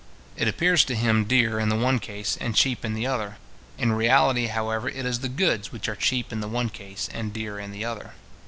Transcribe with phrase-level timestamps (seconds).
[0.35, 3.37] It appears to him dear in the one case, and cheap in the other.
[3.77, 7.31] In reality, however, it is the goods which are cheap in the one case, and
[7.31, 8.13] dear in the other.